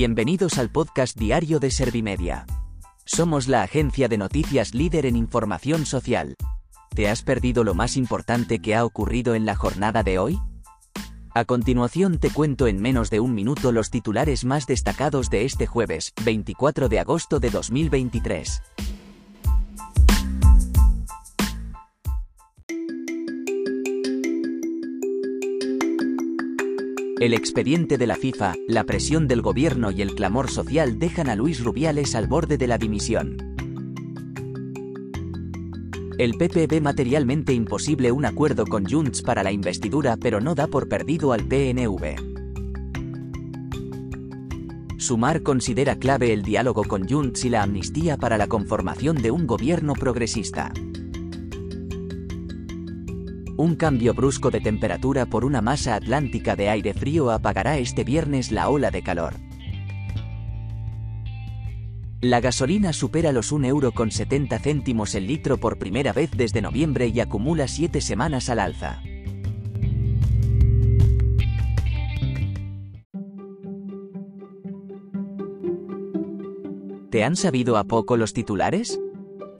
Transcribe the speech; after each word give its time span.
Bienvenidos 0.00 0.56
al 0.56 0.70
podcast 0.70 1.14
diario 1.14 1.60
de 1.60 1.70
Servimedia. 1.70 2.46
Somos 3.04 3.48
la 3.48 3.62
agencia 3.62 4.08
de 4.08 4.16
noticias 4.16 4.72
líder 4.72 5.04
en 5.04 5.14
información 5.14 5.84
social. 5.84 6.36
¿Te 6.94 7.10
has 7.10 7.20
perdido 7.22 7.64
lo 7.64 7.74
más 7.74 7.98
importante 7.98 8.60
que 8.60 8.74
ha 8.74 8.86
ocurrido 8.86 9.34
en 9.34 9.44
la 9.44 9.56
jornada 9.56 10.02
de 10.02 10.18
hoy? 10.18 10.40
A 11.34 11.44
continuación 11.44 12.16
te 12.16 12.30
cuento 12.30 12.66
en 12.66 12.80
menos 12.80 13.10
de 13.10 13.20
un 13.20 13.34
minuto 13.34 13.72
los 13.72 13.90
titulares 13.90 14.46
más 14.46 14.66
destacados 14.66 15.28
de 15.28 15.44
este 15.44 15.66
jueves, 15.66 16.14
24 16.24 16.88
de 16.88 16.98
agosto 16.98 17.38
de 17.38 17.50
2023. 17.50 18.62
El 27.20 27.34
expediente 27.34 27.98
de 27.98 28.06
la 28.06 28.16
FIFA, 28.16 28.54
la 28.66 28.84
presión 28.84 29.28
del 29.28 29.42
gobierno 29.42 29.90
y 29.90 30.00
el 30.00 30.14
clamor 30.14 30.50
social 30.50 30.98
dejan 30.98 31.28
a 31.28 31.36
Luis 31.36 31.62
Rubiales 31.62 32.14
al 32.14 32.28
borde 32.28 32.56
de 32.56 32.66
la 32.66 32.78
dimisión. 32.78 33.36
El 36.16 36.38
PP 36.38 36.66
ve 36.66 36.80
materialmente 36.80 37.52
imposible 37.52 38.10
un 38.10 38.24
acuerdo 38.24 38.64
con 38.64 38.86
Junts 38.86 39.20
para 39.20 39.42
la 39.42 39.52
investidura 39.52 40.16
pero 40.16 40.40
no 40.40 40.54
da 40.54 40.66
por 40.66 40.88
perdido 40.88 41.34
al 41.34 41.46
PNV. 41.46 42.16
Sumar 44.96 45.42
considera 45.42 45.96
clave 45.96 46.32
el 46.32 46.40
diálogo 46.40 46.84
con 46.84 47.06
Junts 47.06 47.44
y 47.44 47.50
la 47.50 47.62
amnistía 47.62 48.16
para 48.16 48.38
la 48.38 48.46
conformación 48.46 49.20
de 49.20 49.30
un 49.30 49.46
gobierno 49.46 49.92
progresista. 49.92 50.72
Un 53.60 53.74
cambio 53.74 54.14
brusco 54.14 54.50
de 54.50 54.62
temperatura 54.62 55.26
por 55.26 55.44
una 55.44 55.60
masa 55.60 55.94
atlántica 55.94 56.56
de 56.56 56.70
aire 56.70 56.94
frío 56.94 57.30
apagará 57.30 57.76
este 57.76 58.04
viernes 58.04 58.52
la 58.52 58.70
ola 58.70 58.90
de 58.90 59.02
calor. 59.02 59.34
La 62.22 62.40
gasolina 62.40 62.94
supera 62.94 63.32
los 63.32 63.52
1,70 63.52 63.66
euro 63.66 65.04
el 65.12 65.26
litro 65.26 65.58
por 65.58 65.78
primera 65.78 66.14
vez 66.14 66.30
desde 66.34 66.62
noviembre 66.62 67.08
y 67.08 67.20
acumula 67.20 67.68
7 67.68 68.00
semanas 68.00 68.48
al 68.48 68.60
alza. 68.60 69.02
¿Te 77.10 77.24
han 77.24 77.36
sabido 77.36 77.76
a 77.76 77.84
poco 77.84 78.16
los 78.16 78.32
titulares? 78.32 78.98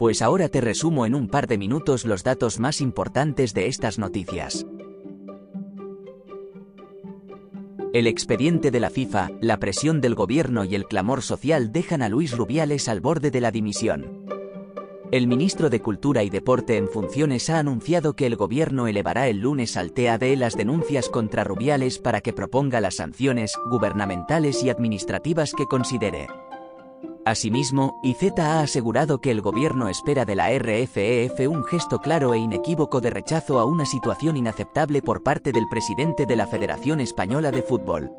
Pues 0.00 0.22
ahora 0.22 0.48
te 0.48 0.62
resumo 0.62 1.04
en 1.04 1.14
un 1.14 1.28
par 1.28 1.46
de 1.46 1.58
minutos 1.58 2.06
los 2.06 2.24
datos 2.24 2.58
más 2.58 2.80
importantes 2.80 3.52
de 3.52 3.66
estas 3.66 3.98
noticias. 3.98 4.64
El 7.92 8.06
expediente 8.06 8.70
de 8.70 8.80
la 8.80 8.88
FIFA, 8.88 9.28
la 9.42 9.58
presión 9.58 10.00
del 10.00 10.14
gobierno 10.14 10.64
y 10.64 10.74
el 10.74 10.86
clamor 10.86 11.20
social 11.20 11.70
dejan 11.70 12.00
a 12.00 12.08
Luis 12.08 12.34
Rubiales 12.34 12.88
al 12.88 13.02
borde 13.02 13.30
de 13.30 13.42
la 13.42 13.50
dimisión. 13.50 14.24
El 15.12 15.26
ministro 15.26 15.68
de 15.68 15.82
Cultura 15.82 16.22
y 16.22 16.30
Deporte 16.30 16.78
en 16.78 16.88
funciones 16.88 17.50
ha 17.50 17.58
anunciado 17.58 18.16
que 18.16 18.24
el 18.24 18.36
gobierno 18.36 18.86
elevará 18.86 19.28
el 19.28 19.40
lunes 19.40 19.76
al 19.76 19.92
TAD 19.92 20.34
las 20.38 20.56
denuncias 20.56 21.10
contra 21.10 21.44
Rubiales 21.44 21.98
para 21.98 22.22
que 22.22 22.32
proponga 22.32 22.80
las 22.80 22.94
sanciones 22.94 23.52
gubernamentales 23.68 24.64
y 24.64 24.70
administrativas 24.70 25.52
que 25.52 25.66
considere. 25.66 26.26
Asimismo, 27.24 28.00
IZ 28.02 28.38
ha 28.38 28.60
asegurado 28.60 29.20
que 29.20 29.30
el 29.30 29.42
gobierno 29.42 29.88
espera 29.88 30.24
de 30.24 30.34
la 30.34 30.48
RFEF 30.58 31.40
e 31.40 31.48
un 31.48 31.64
gesto 31.64 31.98
claro 31.98 32.32
e 32.32 32.38
inequívoco 32.38 33.00
de 33.00 33.10
rechazo 33.10 33.58
a 33.58 33.66
una 33.66 33.84
situación 33.84 34.38
inaceptable 34.38 35.02
por 35.02 35.22
parte 35.22 35.52
del 35.52 35.68
presidente 35.68 36.24
de 36.24 36.36
la 36.36 36.46
Federación 36.46 36.98
Española 37.00 37.50
de 37.50 37.62
Fútbol. 37.62 38.10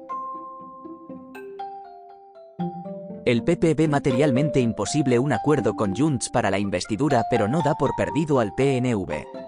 El 3.25 3.43
PP 3.43 3.73
ve 3.73 3.87
materialmente 3.87 4.59
imposible 4.61 5.17
un 5.17 5.33
acuerdo 5.33 5.75
con 5.75 5.95
Junts 5.95 6.29
para 6.29 6.51
la 6.51 6.59
investidura 6.59 7.23
pero 7.29 7.47
no 7.47 7.61
da 7.63 7.75
por 7.75 7.91
perdido 7.95 8.39
al 8.39 8.53
PNV. 8.53 9.40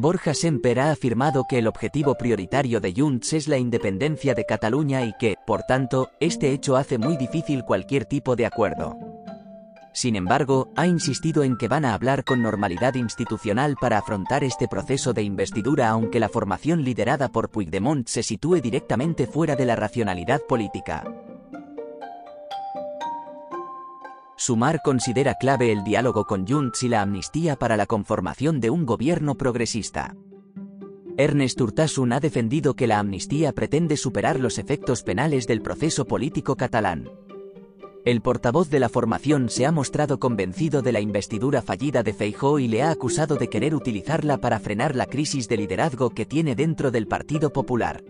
Borja 0.00 0.32
Semper 0.32 0.78
ha 0.78 0.92
afirmado 0.92 1.44
que 1.48 1.58
el 1.58 1.66
objetivo 1.66 2.14
prioritario 2.14 2.80
de 2.80 2.94
Junts 2.96 3.32
es 3.32 3.48
la 3.48 3.58
independencia 3.58 4.32
de 4.32 4.44
Cataluña 4.44 5.04
y 5.04 5.12
que, 5.18 5.34
por 5.44 5.64
tanto, 5.64 6.10
este 6.20 6.52
hecho 6.52 6.76
hace 6.76 6.98
muy 6.98 7.16
difícil 7.16 7.64
cualquier 7.64 8.04
tipo 8.04 8.36
de 8.36 8.46
acuerdo. 8.46 8.96
Sin 9.92 10.14
embargo, 10.14 10.70
ha 10.76 10.86
insistido 10.86 11.42
en 11.42 11.56
que 11.56 11.66
van 11.66 11.84
a 11.84 11.94
hablar 11.94 12.22
con 12.22 12.40
normalidad 12.40 12.94
institucional 12.94 13.74
para 13.80 13.98
afrontar 13.98 14.44
este 14.44 14.68
proceso 14.68 15.12
de 15.12 15.24
investidura 15.24 15.88
aunque 15.88 16.20
la 16.20 16.28
formación 16.28 16.84
liderada 16.84 17.28
por 17.28 17.50
Puigdemont 17.50 18.06
se 18.06 18.22
sitúe 18.22 18.60
directamente 18.60 19.26
fuera 19.26 19.56
de 19.56 19.64
la 19.64 19.74
racionalidad 19.74 20.42
política. 20.48 21.02
Sumar 24.48 24.80
considera 24.82 25.34
clave 25.34 25.72
el 25.72 25.84
diálogo 25.84 26.24
con 26.24 26.46
Junts 26.46 26.82
y 26.82 26.88
la 26.88 27.02
amnistía 27.02 27.56
para 27.56 27.76
la 27.76 27.84
conformación 27.84 28.60
de 28.60 28.70
un 28.70 28.86
gobierno 28.86 29.34
progresista. 29.34 30.16
Ernest 31.18 31.60
Urtasun 31.60 32.14
ha 32.14 32.20
defendido 32.20 32.72
que 32.72 32.86
la 32.86 32.98
amnistía 32.98 33.52
pretende 33.52 33.98
superar 33.98 34.40
los 34.40 34.56
efectos 34.56 35.02
penales 35.02 35.46
del 35.46 35.60
proceso 35.60 36.06
político 36.06 36.56
catalán. 36.56 37.10
El 38.06 38.22
portavoz 38.22 38.70
de 38.70 38.80
la 38.80 38.88
formación 38.88 39.50
se 39.50 39.66
ha 39.66 39.70
mostrado 39.70 40.18
convencido 40.18 40.80
de 40.80 40.92
la 40.92 41.00
investidura 41.00 41.60
fallida 41.60 42.02
de 42.02 42.14
Feijóo 42.14 42.58
y 42.58 42.68
le 42.68 42.82
ha 42.82 42.90
acusado 42.90 43.36
de 43.36 43.50
querer 43.50 43.74
utilizarla 43.74 44.38
para 44.38 44.60
frenar 44.60 44.96
la 44.96 45.04
crisis 45.04 45.46
de 45.48 45.58
liderazgo 45.58 46.08
que 46.08 46.24
tiene 46.24 46.54
dentro 46.54 46.90
del 46.90 47.06
Partido 47.06 47.52
Popular. 47.52 48.02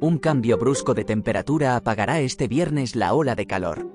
Un 0.00 0.18
cambio 0.18 0.58
brusco 0.58 0.94
de 0.94 1.04
temperatura 1.04 1.74
apagará 1.74 2.20
este 2.20 2.46
viernes 2.46 2.94
la 2.94 3.14
ola 3.14 3.34
de 3.34 3.46
calor. 3.46 3.88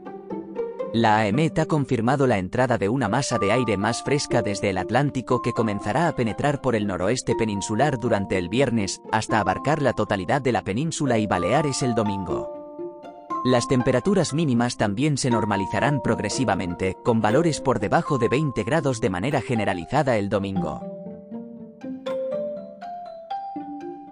La 0.91 1.19
AEMET 1.19 1.57
ha 1.59 1.65
confirmado 1.65 2.27
la 2.27 2.39
entrada 2.39 2.77
de 2.77 2.89
una 2.89 3.07
masa 3.07 3.39
de 3.39 3.53
aire 3.53 3.77
más 3.77 4.03
fresca 4.03 4.41
desde 4.41 4.69
el 4.69 4.77
Atlántico 4.77 5.41
que 5.41 5.53
comenzará 5.53 6.09
a 6.09 6.15
penetrar 6.15 6.61
por 6.61 6.75
el 6.75 6.87
noroeste 6.87 7.35
peninsular 7.35 7.99
durante 7.99 8.37
el 8.37 8.49
viernes, 8.49 9.01
hasta 9.13 9.39
abarcar 9.39 9.81
la 9.81 9.93
totalidad 9.93 10.41
de 10.41 10.51
la 10.51 10.61
península 10.63 11.17
y 11.19 11.25
Baleares 11.25 11.81
el 11.83 11.95
domingo. 11.95 12.51
Las 13.45 13.69
temperaturas 13.69 14.33
mínimas 14.33 14.75
también 14.75 15.17
se 15.17 15.29
normalizarán 15.29 16.01
progresivamente, 16.01 16.97
con 17.01 17.21
valores 17.21 17.61
por 17.61 17.79
debajo 17.79 18.17
de 18.17 18.27
20 18.27 18.61
grados 18.65 18.99
de 18.99 19.09
manera 19.09 19.41
generalizada 19.41 20.17
el 20.17 20.27
domingo. 20.27 20.92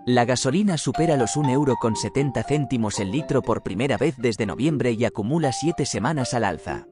La 0.07 0.25
gasolina 0.25 0.79
supera 0.79 1.15
los 1.15 1.37
1,70 1.37 1.51
euro 1.51 2.89
el 2.97 3.11
litro 3.11 3.43
por 3.43 3.61
primera 3.61 3.97
vez 3.97 4.15
desde 4.17 4.47
noviembre 4.47 4.93
y 4.93 5.05
acumula 5.05 5.51
siete 5.51 5.85
semanas 5.85 6.33
al 6.33 6.43
alza. 6.43 6.87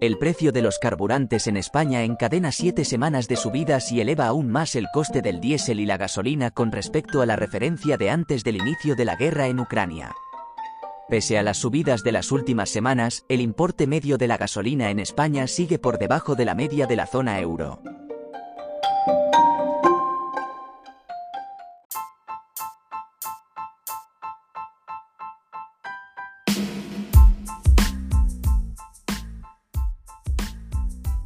El 0.00 0.16
precio 0.16 0.50
de 0.50 0.62
los 0.62 0.78
carburantes 0.78 1.46
en 1.46 1.58
España 1.58 2.04
encadena 2.04 2.52
siete 2.52 2.86
semanas 2.86 3.28
de 3.28 3.36
subidas 3.36 3.92
y 3.92 4.00
eleva 4.00 4.26
aún 4.26 4.50
más 4.50 4.76
el 4.76 4.86
coste 4.94 5.20
del 5.20 5.40
diésel 5.40 5.78
y 5.78 5.84
la 5.84 5.98
gasolina 5.98 6.50
con 6.50 6.72
respecto 6.72 7.20
a 7.20 7.26
la 7.26 7.36
referencia 7.36 7.98
de 7.98 8.08
antes 8.08 8.44
del 8.44 8.56
inicio 8.56 8.94
de 8.94 9.04
la 9.04 9.16
guerra 9.16 9.48
en 9.48 9.60
Ucrania. 9.60 10.14
Pese 11.10 11.38
a 11.38 11.42
las 11.42 11.58
subidas 11.58 12.02
de 12.02 12.12
las 12.12 12.32
últimas 12.32 12.70
semanas, 12.70 13.26
el 13.28 13.42
importe 13.42 13.86
medio 13.86 14.16
de 14.16 14.26
la 14.26 14.38
gasolina 14.38 14.90
en 14.90 15.00
España 15.00 15.46
sigue 15.46 15.78
por 15.78 15.98
debajo 15.98 16.34
de 16.34 16.46
la 16.46 16.54
media 16.54 16.86
de 16.86 16.96
la 16.96 17.06
zona 17.06 17.40
euro. 17.40 17.80